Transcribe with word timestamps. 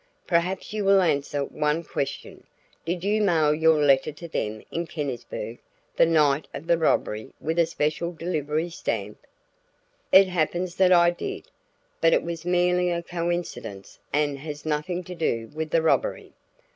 Perhaps 0.25 0.73
you 0.73 0.83
will 0.83 0.99
answer 0.99 1.45
one 1.45 1.83
question. 1.83 2.43
Did 2.85 3.03
you 3.03 3.21
mail 3.21 3.53
your 3.53 3.77
letter 3.85 4.11
to 4.11 4.27
them 4.27 4.63
in 4.71 4.87
Kennisburg 4.87 5.59
the 5.95 6.07
night 6.07 6.47
of 6.55 6.65
the 6.65 6.75
robbery 6.79 7.29
with 7.39 7.59
a 7.59 7.67
special 7.67 8.11
delivery 8.11 8.71
stamp?" 8.71 9.19
"It 10.11 10.27
happens 10.27 10.73
that 10.77 10.91
I 10.91 11.11
did, 11.11 11.45
but 12.01 12.13
it 12.13 12.23
was 12.23 12.45
merely 12.45 12.89
a 12.89 13.03
coincidence 13.03 13.99
and 14.11 14.39
has 14.39 14.65
nothing 14.65 15.03
to 15.03 15.13
do 15.13 15.51
with 15.53 15.69
the 15.69 15.83
robbery." 15.83 16.33